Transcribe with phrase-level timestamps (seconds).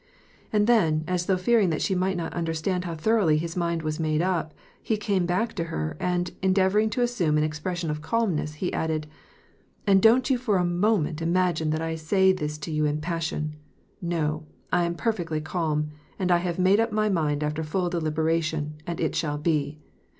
[0.51, 3.99] And then, as though fearing that she might not understand how thoroughly his mind was
[3.99, 8.55] made up, he came back to her, and, endeavoring to assume an expression of calmness,
[8.55, 9.05] he added,"
[9.85, 13.57] And don't you for a moment imagine that I say this to you in passion;
[14.01, 18.77] no, I am perfectly calm, and I have made up my mind after full deliberation,
[18.87, 19.77] and it shall be.